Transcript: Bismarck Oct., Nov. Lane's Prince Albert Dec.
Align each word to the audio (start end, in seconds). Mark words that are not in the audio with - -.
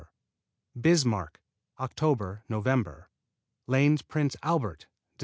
Bismarck 0.75 1.39
Oct., 1.79 2.39
Nov. 2.49 3.03
Lane's 3.67 4.01
Prince 4.01 4.35
Albert 4.41 4.87
Dec. 5.15 5.19